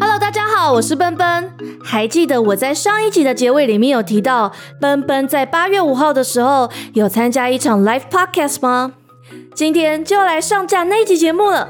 [0.00, 1.52] Hello，大家好，我是奔奔。
[1.82, 8.92] 还记得我在上一集的结尾里面有提到，奔奔在八月五号的时候有参加一场 live podcast 吗？
[9.54, 11.68] 今天就要来上架那一集节目了。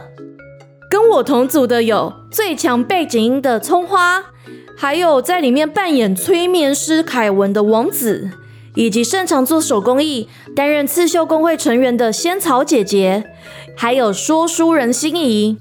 [0.90, 4.22] 跟我同组的有最强背景音的葱花，
[4.76, 8.30] 还有在里面扮演催眠师凯文的王子，
[8.74, 13.24] 以及擅长做手工艺、担任刺绣工会成员的仙草姐姐，
[13.76, 15.56] 还有说书人心仪。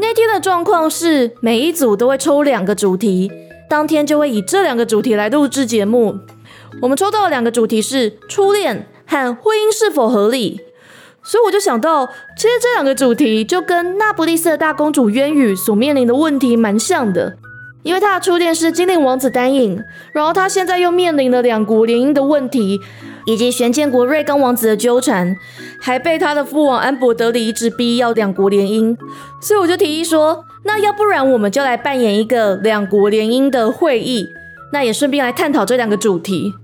[0.00, 3.30] 那天的状况是，每一组都会抽两个主题，
[3.68, 6.16] 当天就会以这两个主题来录制节目。
[6.80, 10.60] 我们抽到的两个主题是初恋和婚姻是否合理，
[11.24, 17.36] 所以我就想到，其实这两个主题就跟那不勒斯大公主渊羽所面临的问题蛮像的，
[17.82, 22.80] 因为她的初恋是精灵王子丹影，然后她现在又面临了两国联姻的问题。
[23.28, 25.36] 以及玄剑国瑞刚王子的纠缠，
[25.78, 28.96] 还被他的父王安博德里一直逼要两国联姻，
[29.38, 34.26] 所以我就提议说，那要不然我们就来扮演一个两国联姻的会议，
[34.72, 36.54] 那也顺便来探讨这两个主题。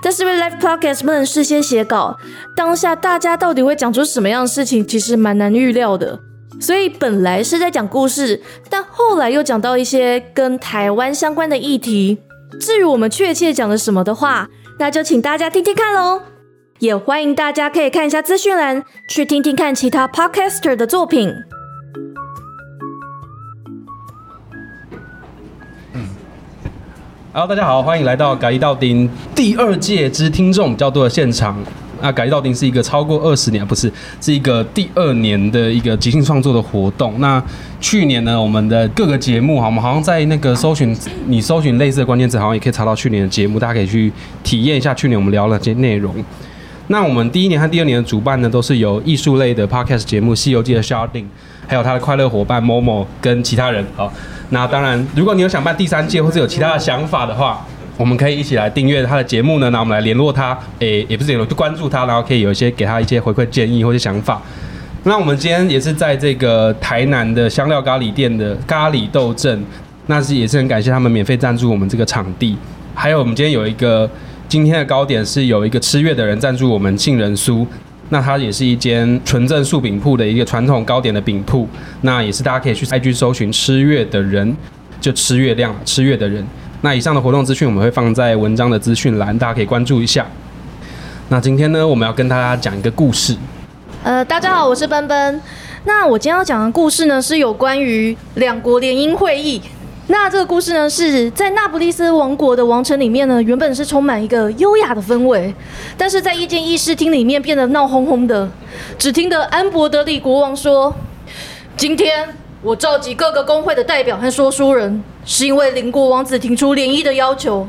[0.00, 2.16] 但是因为 live podcast 不能事先写稿，
[2.56, 6.20] 当下大家到底会讲出什么样的事情，其实蛮难预料的。
[6.60, 12.18] 所以本来是在讲故事，但后来又讲到一些跟台湾相关的议题。
[12.60, 14.48] 至于我们确切讲了什么的话，
[14.82, 16.22] 那就请大家听听看喽，
[16.80, 21.32] 也欢迎大家可以看一下资讯栏，去听听看其他 podcaster 的作品。
[25.92, 26.08] 嗯
[27.32, 31.56] ，Hello，大家好，欢迎来到《改一道丁》第二届之听众较多的现场。
[32.02, 37.14] 那《改一道丁》是一个超过二十年，不是，是一个第二年的一个即兴创作的活动。
[37.20, 37.42] 那
[37.80, 40.94] 去年呢，我们的各个节目，哈，我们好像在那个搜寻，
[41.28, 46.12] 你搜寻类似的关键词，好像也可以查到去年的节目，大家可以去体验一下去年我们聊了些内容。
[46.88, 51.26] 那我们第一年和第二年的主办呢，都是由艺术类的 podcast 节目《西游记》的 Sharding，
[51.68, 53.86] 还有他的快乐伙伴 Momo 跟其他人。
[53.94, 54.12] 好，
[54.50, 57.64] 那当然，如果你有想办第三届或者有其他的想法的话，
[57.96, 59.68] 我们可以一起来订阅他的节目呢。
[59.70, 64.40] 那我们来联络他，诶，也不是联络，就关注他，然后可以有一些给他一些回馈建议或者想法。
[65.04, 69.64] 那我们今天也是在这个台南的香料咖喱店的咖喱豆镇，
[70.06, 72.56] 那是也是很感谢他们免费赞助我们这个场地。
[72.94, 74.08] 还有我们今天有一个
[74.48, 77.66] 今天的糕点是有一个吃月的人赞助我们杏仁酥，
[78.10, 81.68] 那它也是一间纯正素饼铺的一个传统糕点的饼铺，
[82.02, 84.56] 那也是大家可以去 IG 搜寻吃月的人，
[85.00, 86.46] 就吃月亮吃月的人。
[86.84, 90.26] 那以上的活动资讯我们会放在文章的资讯栏，大家可以关注一下。
[91.28, 93.36] 那今天呢，我们要跟大家讲一个故事。
[94.02, 95.40] 呃，大家好，我是奔奔。
[95.84, 99.62] 那我今天要讲的故事呢，是有关于两国联姻会议。
[100.08, 105.54] 那这个故事呢，是在那不勒斯王国的王城里面呢，原本是充满一个优雅的氛围，
[105.96, 108.50] 但是在一间议事厅里面变得闹哄哄的。
[108.98, 110.92] 只听得安博德里国王说
[111.78, 112.28] ：“今天
[112.62, 117.68] 我召集各个工会的代表和说书人，是因为邻国王子提出联谊的要求。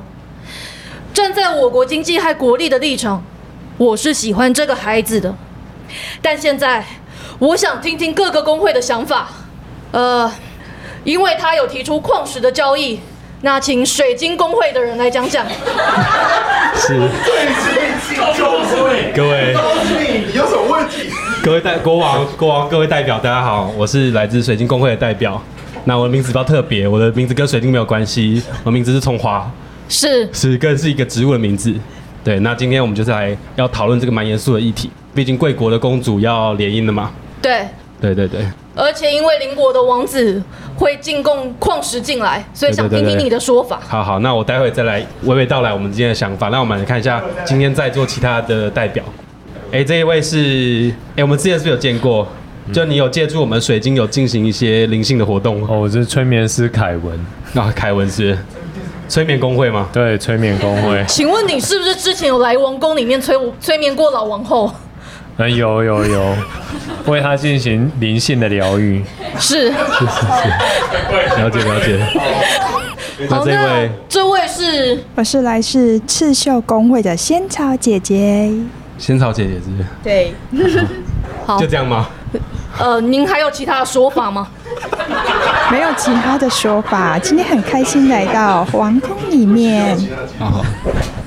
[1.12, 3.24] 站在我国经济和国力的立场，
[3.78, 5.36] 我是喜欢这个孩子的。
[6.22, 6.86] 但现在，
[7.40, 9.30] 我想听听各个工会的想法。
[9.92, 10.32] 呃。”
[11.04, 12.98] 因为他有提出矿石的交易，
[13.42, 15.46] 那请水晶工会的人来讲讲。
[16.78, 16.98] 是。
[19.14, 19.54] 各位。
[20.34, 21.10] 有什么问题？
[21.44, 25.44] 各位代国王国王各位代表大家好，我是来自水晶工会的代表。
[25.84, 29.52] 那我的名字比较特别，我的名字跟水晶没有关系，我的名字是葱花。
[29.90, 30.32] 是。
[30.32, 31.76] 是更是一个植物的名字。
[32.24, 37.12] 对，那今天我们就是来要讨论这个蛮严肃的议题，毕竟贵国的公主要联姻了嘛。
[37.42, 37.68] 对。
[38.00, 38.40] 对对对。
[38.74, 40.42] 而且因为邻国的王子
[40.78, 43.82] 会进贡矿石进来，所以想听听你的说法。
[43.86, 46.48] 好好，那我待会再来娓娓道来我们今天的想法。
[46.48, 49.04] 那我们来看一下今天在座其他的代表。
[49.74, 52.28] 哎，这一位是哎，我们之前是不是有见过？
[52.72, 57.20] 就你有借助我们水晶有进行一些灵性的活动哦，我是催眠师凯文。
[57.56, 58.38] 啊，凯文是
[59.10, 59.90] 催眠工会吗？
[59.92, 61.04] 对，催眠工会。
[61.10, 64.72] 请问你是不是之前有来王宫里面催催眠过老王后？
[65.38, 66.36] 嗯，有有有，
[67.12, 69.04] 为他进行灵性的疗愈。
[69.40, 73.28] 是是是是， 了解了解。
[73.28, 78.52] 好，这位这位是，我是来自刺绣工会的仙草姐姐。
[79.04, 79.86] 仙草姐姐是？
[80.02, 80.34] 对。
[81.46, 82.08] 好， 就这样吗？
[82.80, 84.48] 呃，您还有其他的说法吗？
[85.70, 87.20] 没有其他的说法。
[87.20, 89.98] 今天很开心来到皇宫里面。
[90.40, 90.64] 好，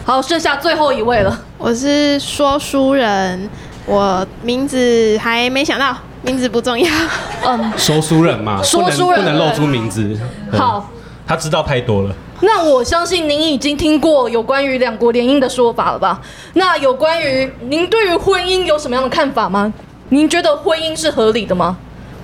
[0.07, 1.39] 好，剩下最后一位了。
[1.59, 3.47] 我是说书人。
[3.85, 6.91] 我名字还没想到，名字不重要。
[7.45, 10.19] 嗯，说书人嘛，说书人不能露出名字。
[10.51, 10.91] 好，
[11.27, 12.15] 他知道太多了。
[12.41, 16.21] 那我相信您已经听过有关于两国联姻的说法了吧？
[16.55, 19.73] 那有关于您对于婚姻有什么样的看法吗？
[20.11, 21.77] 您觉得婚姻是合理的吗？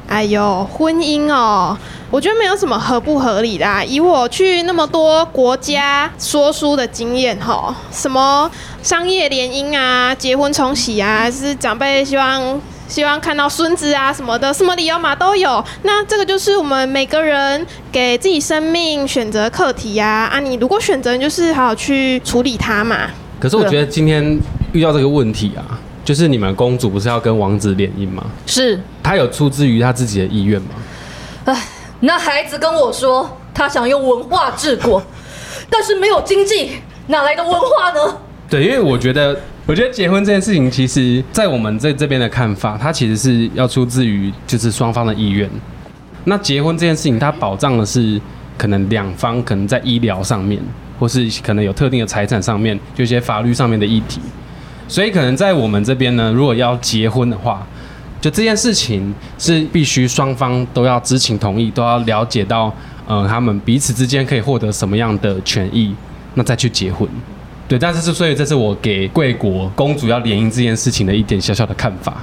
[0.09, 1.76] 哎呦，婚姻哦，
[2.11, 3.82] 我觉得没有什么合不合理的、啊。
[3.82, 8.50] 以我去那么多国家说书的经验，哈，什么
[8.82, 12.61] 商业联姻啊、结婚冲喜啊，还是长辈希望
[12.93, 15.65] 希望看到孙子啊什么的，什么理由嘛都有。
[15.83, 20.37] 那这个就是我们每个人给自己生命选择课题呀、啊。
[20.37, 23.09] 啊，你如果选择，就是好好去处理它嘛。
[23.41, 24.39] 可是我觉得今天
[24.75, 28.23] 遇到这个问题啊，就是你们公主不是要跟王子联姻吗？
[28.44, 30.69] 是，她有出自于她自己的意愿吗？
[31.47, 31.67] 唉，
[32.00, 35.03] 那孩子跟我说，他想用文化治国，
[35.71, 38.19] 但是没有经济，哪来的文化呢？
[38.50, 45.49] 对，因为我觉得，我觉得结婚这件事情，其实在我们在这边的看法，它其实是要出自于就是双方的意愿。
[46.25, 48.20] 那结婚这件事情，它保障的是
[48.59, 50.61] 可能两方可能在医疗上面，
[50.99, 54.20] 或是可能有特定的财产上面，就一些法律上面的议题。
[54.88, 57.65] 所以可能在我们这边呢，如果要结婚的话，
[58.20, 62.75] 就这件事情是必须双方都要知情同意，都要了解到，
[63.06, 65.94] 呃，他们彼此之间可以获得什么样的权益，
[66.35, 67.08] 那再去结婚。
[67.73, 72.23] 对，但是是所以这是我给贵国公主要联姻这件事情的一点小小的看法。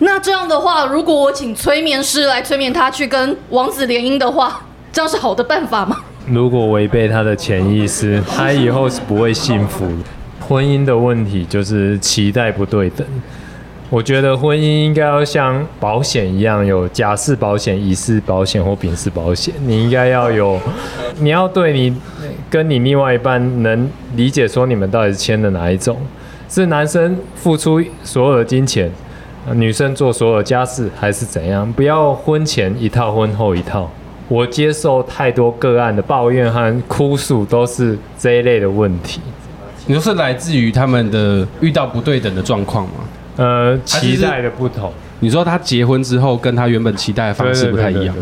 [0.00, 4.60] 那这样的话，如果我请催眠师来催眠他去跟王子联姻的话，
[4.92, 5.96] 这样是好的办法吗？
[6.28, 10.46] 如果违背他的潜意识，他以后是不会幸福的。
[10.46, 13.06] 婚姻的问题就是期待不对等。
[13.90, 19.52] 我觉得婚姻应该要像保险一样，有家事保险、乙事保险或丙式保险。
[19.66, 20.60] 你应该要有，
[21.18, 21.92] 你要对你
[22.48, 25.96] 跟你另外一半能理解说你们到底是签的哪一种，
[26.48, 28.88] 是男生付出所有的金钱，
[29.54, 31.70] 女生做所有家事，还是怎样？
[31.72, 33.90] 不要婚前一套，婚后一套。
[34.28, 39.20] 我接受太多个案的抱怨和哭诉，都是这一类的问题。
[39.86, 42.92] 你说是来自于他们的遇到不对等的状况吗？
[43.36, 48.14] 呃，期待的不同，你说他结婚之后跟他原本期待的方式不太一样。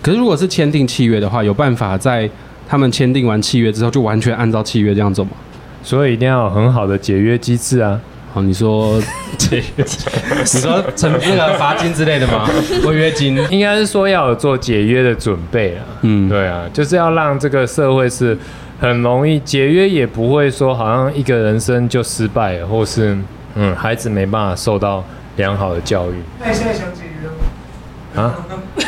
[0.00, 2.28] 可是如果是签订契约的话，有办法在
[2.68, 5.30] 他们签订完契约之后就完全按照契约这样走吗？
[5.82, 8.00] 所以一定要有很好的解约机制啊。
[8.32, 8.98] 好，你说
[9.36, 12.48] 解约，你说成那个罚金之类的吗？
[12.86, 13.36] 违约金？
[13.50, 15.84] 应该是说要有做解约的准备啊。
[16.00, 18.36] 嗯，对啊，就是要让这个社会是
[18.80, 23.16] 很容易解约，也不会说好像一个人生就失败了，或是
[23.54, 25.04] 嗯孩子没办法受到
[25.36, 28.22] 良好的教育那你现在想解约吗？
[28.22, 28.34] 啊。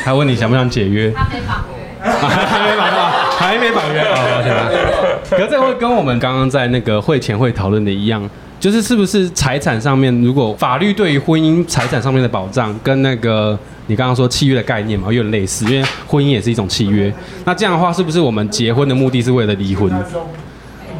[0.04, 1.10] 还问你想不想解约？
[1.14, 2.98] 他没绑约，还没绑约，
[3.38, 4.14] 还没绑约啊！
[4.36, 4.68] 抱歉啊。
[5.30, 8.28] 可是这会跟我们刚刚在那个会前会讨论的一样，
[8.60, 17.12] 就是是不是财产上面，如果法律对于婚姻财产上面的保障，跟那个你刚刚说契约的概念嘛，有点类似，因为婚姻也是一种契约。
[17.46, 19.90] 那这样的话，是不是我们结婚的目的是为了离婚？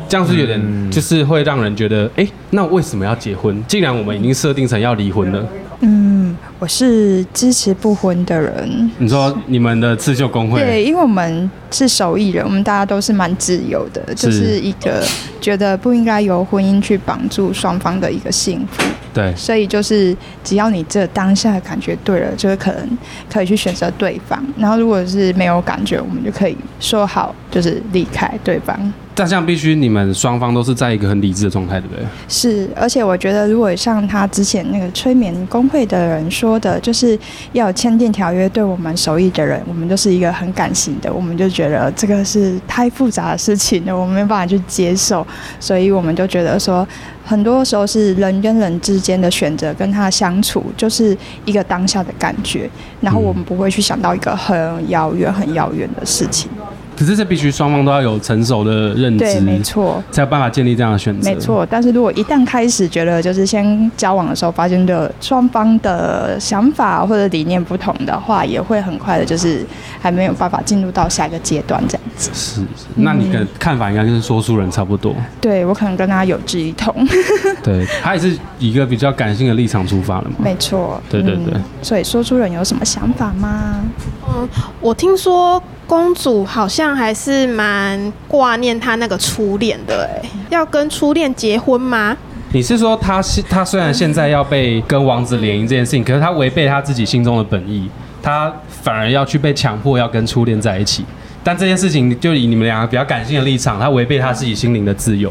[0.09, 3.63] 这样是有点，就是会让人觉得，哎、那为什么要结婚？
[3.67, 5.47] 既然我们已经设定成要离婚了，
[5.81, 8.91] 嗯，我是支持不婚的人。
[8.99, 15.05] 你说你们的刺绣工会，对，因为我们是手艺人，我们大家都是蛮自由的，就是一个
[15.41, 18.83] 觉得不应该由婚姻去绑住双方的一个幸福。
[19.13, 22.99] 对，所以就是只要你这当下的感觉对了，就是可能
[23.33, 24.45] 可以去选择对方。
[24.57, 28.93] 然后如果是没有感觉，我们就可以说好，就是离开对方。
[29.15, 32.05] 但这样必须你们双方都是在一个很理智的状态，对不对？
[32.29, 37.17] 是，而且我觉得，如果像他之前那个催眠工会的人说的，就是
[37.53, 45.25] 要签订条约，对我们手艺的人，我们就是一个很感性的，我们就觉得这个是太复杂的事情了，我们没办法去接受，
[45.61, 46.87] 所以我们就觉得说，
[47.25, 52.69] 很多时候是人跟人之间的选择，跟他相处就是一个当下的感觉，
[53.01, 56.51] 然后我们不会去想到一个很遥远、很遥远的事情。
[56.97, 60.03] 可是这必须双方都要有成熟的认知，对，没错。
[60.11, 61.31] 才有办法建立这样的选择。
[61.31, 69.65] 没，错，但是如果一旦开始觉得就是先交往的时候，发现的双方的想法或者理念不同的话，也会很快的，就是
[70.01, 72.31] 还没有办法进入到下一个阶段这样子。
[72.33, 72.67] 是是。
[72.97, 75.15] 那你的看法应该跟说书人差不多。
[75.41, 76.95] 对我可能跟他有志一同，
[77.63, 80.37] 对，他也是以一个比较感性的立场出发了嘛。
[80.39, 81.01] 没错。
[81.11, 83.81] 对对对嗯所以说书人有什么想法吗？
[84.29, 84.49] 嗯，
[84.81, 92.17] 我听说公主好像还是蛮挂念她那个初恋的，哎，要跟初恋结婚吗？
[92.53, 97.91] 你是说她是她虽然现在要被跟王子联姻这件事情，可是她违背她自己心中的本意，
[98.23, 101.05] 她反而要去被强迫要跟初恋在一起。
[101.43, 105.31] 但这件事情就以你们两个比较感性的立场，她违背她自己心灵的自由，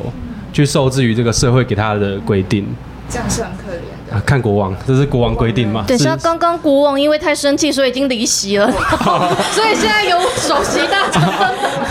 [0.51, 2.67] 去受制于这个社会给她的规定。
[3.09, 3.92] 这样是很可怜的。
[4.13, 5.83] 啊，看国王，这是国王规定吗？
[5.87, 8.71] 等一下，是刚刚国王因为太生气，所以已经离席了，
[9.51, 11.21] 所以现在由首席大臣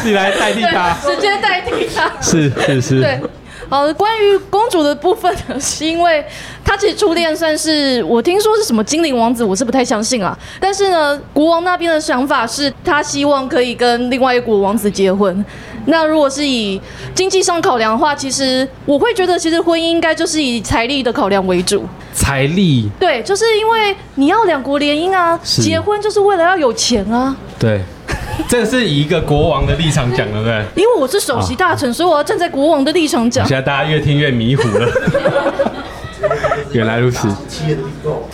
[0.04, 0.96] 你来代替他。
[1.02, 2.10] 直接代替他。
[2.20, 3.20] 是是是，对，
[3.68, 6.24] 好，关于公主的部分呢，是因为
[6.64, 10.38] 她其实初恋算是我听说是什么精灵王子，我是不太相信啊。
[10.60, 15.44] 但是呢，国王那边的想法是他希望可以跟另外一个国王子结婚。
[15.86, 16.80] 那如果是以
[17.14, 21.84] 经济上考量的话，其实我会觉得，其实婚姻应该就是以财力的考量为主。
[22.14, 27.34] 财力对，就是因为你要两国联姻啊，是结婚就是为了要有钱啊。
[27.58, 27.80] 对，
[28.48, 30.62] 这是以一个国王的立场讲，对不对？
[30.76, 33.56] 因为我是首席大臣，所以我要站在国王的立场讲现。
[33.56, 34.88] 在大家越听越迷糊了。
[36.72, 37.28] 原来如此，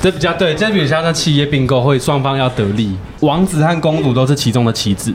[0.00, 5.12] 这比较对，这比较像企业并购，会双方要得利，王子和公主都是其中的棋子。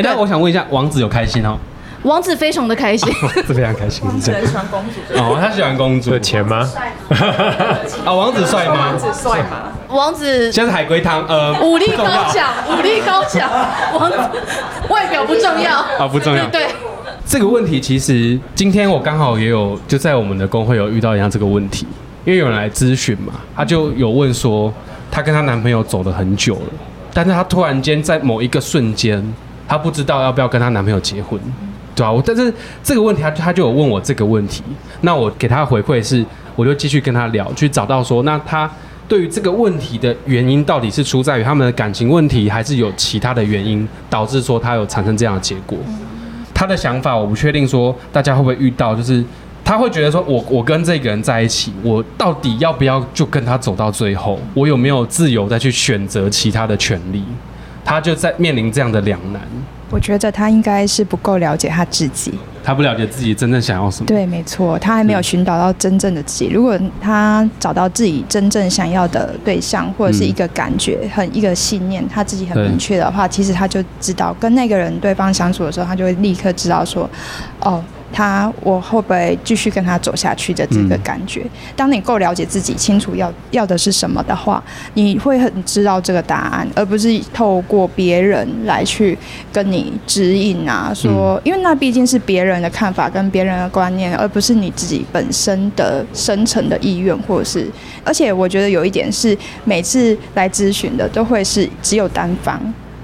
[0.00, 1.58] 哎，那对我想问一下，王子有开心哦？
[2.02, 3.12] 王子非常的开心。
[3.22, 4.46] 王子非常开心，王子很。
[4.46, 6.18] 喜欢公主，哦，他喜欢公主有。
[6.18, 6.66] 钱吗？
[8.04, 8.74] 啊，王子帅吗？
[8.88, 9.72] 王子帅吗？
[9.88, 13.50] 王子现在是海龟汤，呃，武力高强，武力高强，
[13.92, 14.16] 王子
[14.88, 16.46] 外表不重要啊，不重要。
[16.46, 16.68] 对，
[17.26, 21.86] 这个问题其实今天我刚好也有就在我们的工会有遇到一样这个问题，
[22.24, 24.72] 因为有人来咨询嘛，她就有问说，
[25.10, 26.72] 她跟她男朋友走了很久了，
[27.12, 29.20] 但是她突然间在某一个瞬间，
[29.70, 31.38] 她不知道要不要跟她男朋友结婚，
[31.94, 34.64] 对啊，我但是这个问题她她就有问我这个问题，
[35.02, 38.68] 那我给她回馈是，我就继续跟她聊，去找到说，那她。
[39.06, 45.76] 对于这个问题的原因，到底是出在于他们的感情问题，还是有其他的原因导致说她有产生这样的结果？
[46.54, 49.24] 她的想法我不确定，说大家会不会遇到，就是
[49.64, 54.38] 他会觉得说我我跟这个人在一起，我到底要不要就跟他走到最后？
[54.54, 57.24] 我有没有自由再去选择其他的权利？
[57.84, 59.40] 他就在面临这样的两难，
[59.90, 62.32] 我觉得他应该是不够了解他自己。
[62.62, 64.06] 他不了解自己真正想要什么。
[64.06, 66.50] 对，没错，他还没有寻找到真正的自己。
[66.50, 77.08] 如果他找到自己真正想要的对象，或者是一个感觉、很一个信念，他自己很明确的话，其实他就知道跟那个人对方相处的时候，他就会立刻知道说，
[77.60, 77.82] 哦。
[78.12, 81.44] 他我会不会继续跟他走下去的这个嗯感觉？
[81.76, 84.62] 当你够了解自己，清楚要要的是什么的话，
[84.94, 89.16] 你会很知道这个答案，而不是透过别人来去
[89.52, 97.66] 跟你指引啊，说，因为那毕竟是别人的看法跟别人的观念，而不是你自己本身的深层的意愿，或者是，
[98.04, 102.60] 而且我觉得有一点是，每次来咨询的都会是只有单方，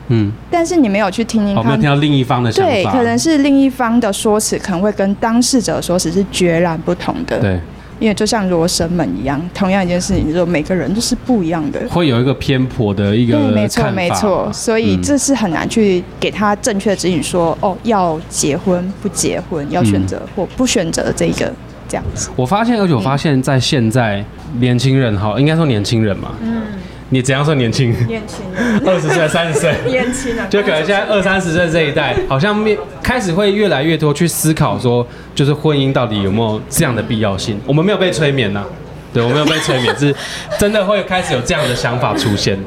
[0.08, 2.70] 嗯，但是你没有去听听我没有看听到另一方的想法。
[2.70, 7.60] 对，可能是另一方的说辞可能会跟当事者的说辞是决然不同的。，对，
[7.98, 11.80] 因为就像罗生门一样，同样一件事情，就每个人都是不一样的。
[11.88, 21.52] 会有一个偏颇的一个对，没错，没错，所以嗯这是很难去给他正确的指引说，哦，要结婚不结婚，要选择或不选择这个
[21.88, 22.30] 这样子。
[22.36, 24.24] 我发现，而且我发现，在现在
[24.60, 26.62] 年轻人哈，应该说年轻人嘛，嗯，
[27.10, 27.92] 你怎样算年轻？
[28.06, 37.58] 年轻人， 二十岁、三十岁， 年轻啊就可能现在二三十岁这一代，好像面开始会越来越多去思考说，就是婚姻到底有没有这样的必要性？
[37.64, 38.64] 我们没有被催眠呐、
[39.12, 40.14] 对，我没有被催眠， 是
[40.58, 42.58] 真的会开始有这样的想法出现。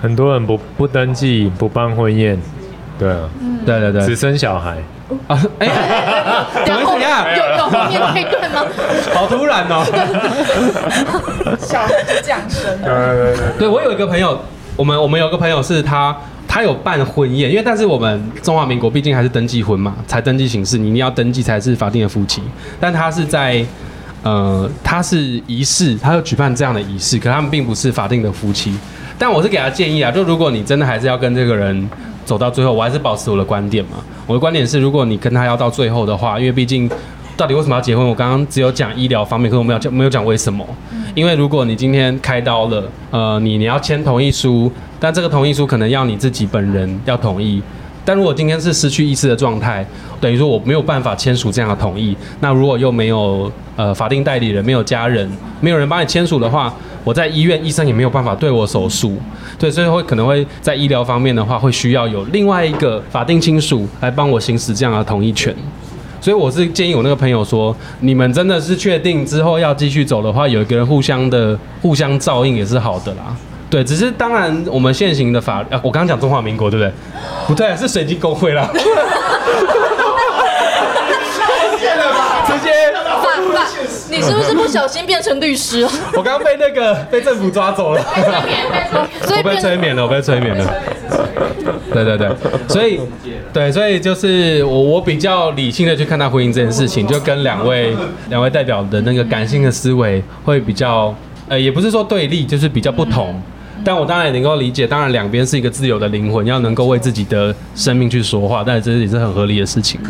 [0.00, 2.40] 很多人不不登记，不办婚宴，
[2.98, 3.28] 对啊，
[3.66, 4.78] 对对对只，生小孩。
[5.26, 5.68] 啊，哎，
[6.64, 7.26] 怎么后怎样？
[7.36, 8.64] 有有后面那一段吗？
[9.14, 9.84] 好突然哦！
[11.60, 12.84] 小孩就这样生的。
[12.84, 14.38] 对对对，对我有一个朋友，
[14.76, 16.16] 我们我们有个朋友是他，
[16.48, 22.42] 他有办婚宴，因为但是我们中华民国毕竟还是登记婚嘛，才登记形式，你一定要登记才是法定的夫妻。
[22.80, 23.64] 但他是在
[24.22, 28.72] 呃，他是仪式，他有举办这样的仪式，可他们并不是法定的夫妻。
[29.18, 31.90] 但我是给他建议啊，就如果你真的还是要跟这个人
[32.24, 33.98] 走到最后，我还是保持我的观点嘛。
[34.26, 36.88] 我的观点是，如果你跟他要到最后的话，因为毕竟
[37.36, 38.06] 到底为什么要结婚？
[38.06, 40.64] 我刚刚只有讲医疗方面，可是我没有讲没有讲为什么。
[41.14, 47.62] 因为如果你今天开刀了，呃，你你要签同意书，但这个同意书可能要你自己本人要同意。
[48.04, 49.86] 但如果今天是失去意识的状态，
[50.20, 52.16] 等于说我没有办法签署这样的同意。
[52.40, 59.16] 那如果又没有呃法定代理人，没有家人，没有人帮你签署的话，我在医院医生也没有办法对我手术。
[59.58, 65.54] 对，所以会可能会在医疗方面的话，会需要有另外一个法定亲属来帮我行使这样的同意权。
[66.20, 73.34] 所以我是建议我那个朋友说，你们真的是确定之后要继续走的话，有一个人互相的互相照应也是好的啦。
[73.68, 76.92] 对，只是当然我们现行的法，啊、我刚刚讲中华民国对不对？
[77.48, 78.70] 不对，是水晶工会啦。
[84.12, 85.90] 你是不是不小心变成律师了？
[86.14, 88.04] 我刚刚被那个被政府抓走了。
[88.04, 90.74] 我被所以被催眠了，我被催眠了。
[91.92, 92.28] 对对对，
[92.68, 93.00] 所以
[93.52, 97.96] 对，所以就是我我比较理性的去看待婚姻这件事情，就跟两位
[98.28, 101.14] 两位代表的那个感性的思维会比较，
[101.48, 103.40] 呃，也不是说对立，就是比较不同。
[103.84, 110.00] 但我当然也能够理解，当然两边是一个自由的灵魂，要能够为自己的生命去说话，但是这也是很合理的事情。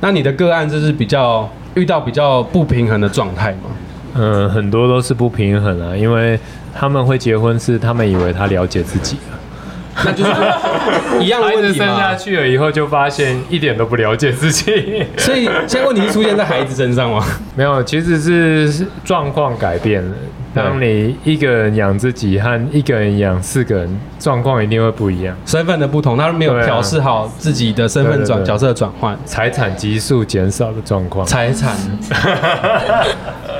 [0.00, 3.70] 那你的个案就是比较遇到比较不平衡的状态吗？
[4.14, 6.38] 嗯，很多都是不平衡啊，因为
[6.74, 9.16] 他们会结婚是他们以为他了解自己，
[10.04, 10.30] 那就是
[11.20, 12.14] 一样的孩问题子生下。
[12.14, 15.04] 去了以后就发现一点都不了解自己。
[15.16, 17.24] 所以现在问题是出现在孩子身上吗？
[17.56, 20.14] 没有，其实是是状况改变了。
[20.52, 31.24] 当你一个人养自己和一个人养四个人，状况一定会不一样，身份的不同，他没有调试好自己的身份转角色的转换，财产急速减少的状况。
[31.24, 31.76] 财产。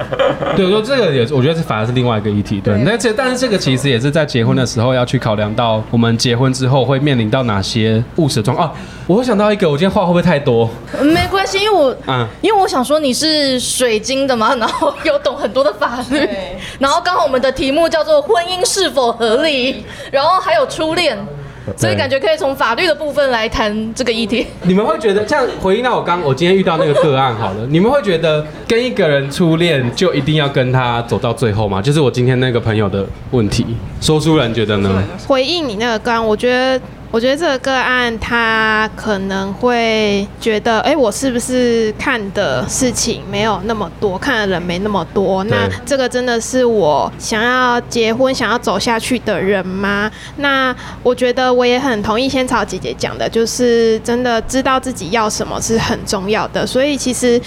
[0.57, 2.61] 对，我说这个也是，我觉得是反而是另外一个议题。
[2.61, 8.75] 对，对那这但是这个其实也是在结婚的时候要去考量到，我们结婚之后会面临到哪些务实的状况啊。
[9.07, 10.71] 我会想到一个，我今天话会不会太多？
[11.03, 16.29] 没关系，因为我嗯，因为我想说你是水晶的嘛，然后 有懂很多的法律，
[16.79, 21.19] 然后刚好我们的题目叫做婚姻是否合理，然后还有初恋，
[21.77, 24.47] 所以感觉可以从法律的部分来谈这个议题。
[24.65, 31.81] 你们会觉得这样回应到我刚我今天遇到那个个案好了， 你们会觉得跟一个人初恋就一定要跟他走到最后吗？
[31.81, 33.65] 就是我今天那个朋友的问题，
[34.01, 35.03] 说书人觉得呢？
[35.27, 45.43] 回应你那个个案，我觉得，我觉得这个个案他可能会觉得，哎、我是不是看的事情没有那么多，看的人没那么多？
[45.45, 50.11] 那这个真的是我想要结婚、想要走下去的人吗？
[50.37, 56.67] 那我觉得我也很同意仙草姐姐讲的，就是真的知道自己要什么是很重要的。
[56.67, 57.41] 所以其实。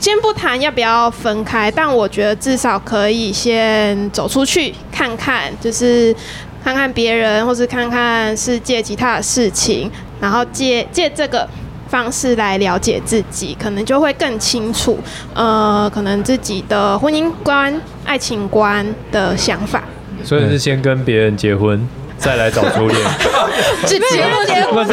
[0.00, 6.16] 先不谈要不要分开，但我觉得至少可以先走出去看看，就是
[6.64, 9.90] 看看别人，或是看看世界其他的事情，
[10.20, 11.48] 然后借借这个
[11.88, 14.98] 方式来了解自己，可能就会更清楚，
[15.34, 19.82] 呃，可能自己的婚姻观、爱情观的想法。
[20.22, 21.88] 所以是先跟别人结婚，
[22.18, 23.00] 再来找初恋。
[23.86, 24.92] 是结婚结不是，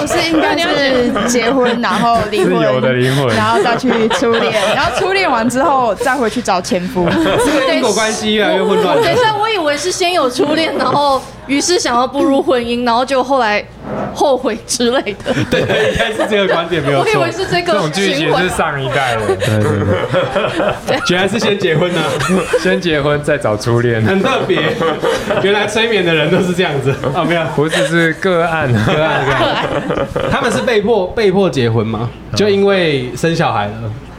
[0.00, 3.36] 不是应该是结婚，然后离婚有的婚，灵魂。
[3.36, 7.06] 然后再去初恋，然后初恋完之后再回去找前夫。
[7.44, 9.02] 这个因果关系越来越混乱。
[9.02, 13.64] 等一下，我以为是先有初恋，然后于是想要步入婚姻，然后就后来
[14.14, 15.34] 后悔之类的。
[15.50, 15.60] 对，
[15.92, 17.32] 应该是这个观点没有错我以为。
[17.32, 19.62] 是这个这个种剧情是上一代的，对 对
[20.86, 22.00] 对，原来是先结婚呢、
[22.62, 24.60] 先结婚再找初恋，很特别。
[25.42, 28.72] 原来催眠的人都是这样子啊，没有不是是个案。
[28.72, 29.66] 个案个案，
[30.30, 32.08] 他们是被迫被迫结婚吗？
[32.36, 33.72] 就因为生小孩了？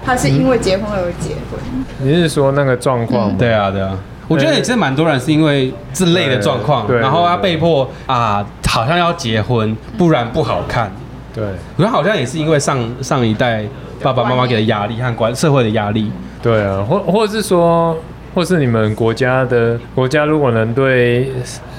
[0.06, 1.60] 他是因为结婚而结婚，
[2.00, 3.36] 你是说那个状况吗？
[3.40, 3.98] 对啊，对啊。
[4.28, 10.92] 我觉得也是蛮多人是因为这类的状况，然后他被迫啊，好像要结婚，不然不好看。
[11.34, 11.44] 对
[11.76, 13.64] 可是好像也是因为上上一代
[14.02, 16.10] 爸爸妈妈给的压力和关社会的压力，
[16.42, 17.98] 对啊，或或者是说，
[18.34, 21.30] 或是你们国家的国家如果能对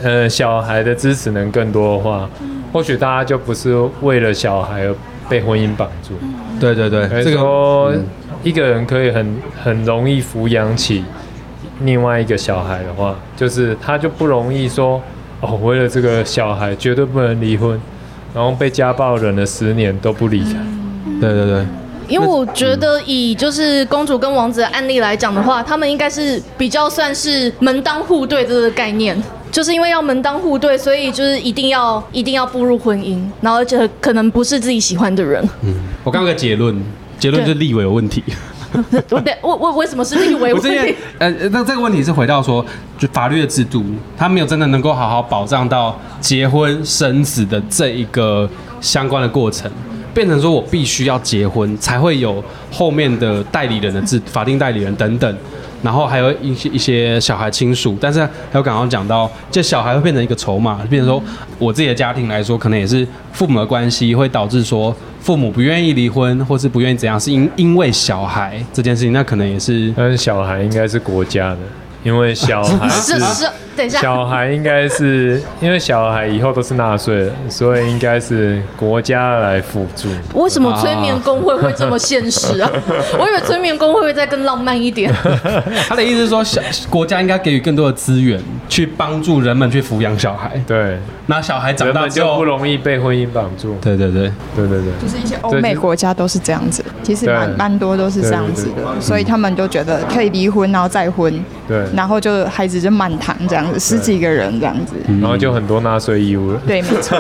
[0.03, 2.29] 呃小孩的支持能更多的话，
[2.71, 4.95] 或许大家就不是为了小孩而
[5.27, 6.13] 被婚姻绑住。
[6.61, 8.05] 对对对，这这个说嗯
[8.43, 11.03] 一个人可以很很容易抚养起
[11.81, 15.03] 另外一个小孩的话，就是他就不容易说
[15.41, 17.81] 哦，为了这个小孩绝对不能离婚，
[18.35, 20.55] 然后被家暴忍了十年都不离开。
[21.21, 21.67] 对对对，
[22.09, 29.17] 因为我觉得以就是公主跟王子的案例来讲的话，他们应该是比较算是门当户对这个概念。
[29.53, 35.43] 就是因为要门当户对，所以就是一定要一定要步入婚姻，然后而且可能不是自己喜欢的人。
[35.63, 36.79] 嗯我刚个结论，
[37.19, 38.23] 结论就是立委有问题。
[39.11, 40.97] 我得我我为什么是立委我是因为问题？
[41.19, 42.65] 呃，那这个问题是回到说，
[42.99, 43.85] 就法律的制度，
[44.17, 48.49] 它没有真的能够好好保障到结婚生子的这一个
[48.81, 49.71] 相关的过程，
[50.15, 55.37] 变成说我必须要结婚才会有后面的代理人的制，法定代理人等等。
[55.83, 61.23] 然后还有一些一些小孩亲属，但是还有刚刚讲到，这小孩会变成一个筹码，变成说
[61.59, 71.59] 我自己的家庭来说，可能也是父母的关系会导致说父母不愿意离婚，或是不愿意怎样，是因因为小孩这件事情，那可能也是但是小孩应该是国家的，
[72.07, 80.09] 因为小孩 是是是，等一下，小孩应该是因为小孩以后都是纳税人，所以应该是国家来辅助。
[80.35, 82.71] 为什么催眠工会会这么现实啊？
[83.19, 85.13] 我以为催眠工会会再更浪漫一点。
[85.89, 90.53] 他的意思是说，小国家应该给予更多的资源，去帮助人们去抚养小孩。
[90.65, 93.77] 对，那小孩长大就不，容易被婚姻绑住。
[93.83, 104.95] 对对对，对对对，就是一些欧美国家都是这样子，其实蛮蛮多都是这样子对的，所以他们就觉得可以离婚，然后再婚，对，然后就孩子就满堂这样子，十几个人这样子。
[105.21, 106.61] 然后就很多纳税义务了。
[106.67, 107.19] 对，没错。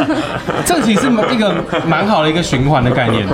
[0.64, 1.54] 这其实是一个
[1.86, 3.26] 蛮好的一个循环的概念。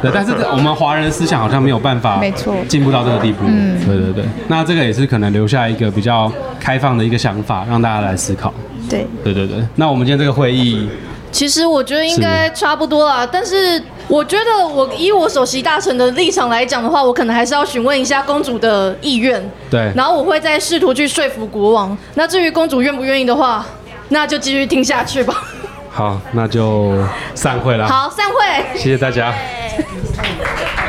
[0.00, 3.44] 对，但是我们华人的思想好像没有办法，没错进步到这个地步。
[3.46, 4.24] 嗯，对对对。
[4.48, 8.52] 那这个也是可能留下一个比较开放的一个想法，让大家来思考。
[8.88, 9.58] 对，对对对。
[9.76, 10.88] 那我们今天这个会议，
[11.30, 21.96] 其实我觉得应该差不多啦，但是我觉得我以我首席大臣的立场来讲的话，我可能还是要询问一下公主的意愿，对，然后我会再试图去说服国王。
[22.14, 23.64] 那至于公主愿不愿意的话，
[24.10, 25.42] 那就继续听下去吧。
[25.90, 26.92] 好，那就
[27.34, 27.88] 散会了。
[27.88, 28.78] 好，散会。
[28.78, 29.32] 谢谢大家。
[29.76, 29.84] 对